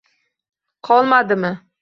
[0.89, 1.55] Qolmadimi?